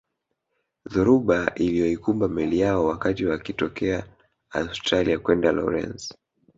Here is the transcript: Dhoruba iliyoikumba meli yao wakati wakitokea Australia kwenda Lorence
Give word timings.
Dhoruba 0.85 1.51
iliyoikumba 1.55 2.27
meli 2.27 2.59
yao 2.59 2.85
wakati 2.85 3.25
wakitokea 3.25 4.03
Australia 4.51 5.19
kwenda 5.19 5.51
Lorence 5.51 6.15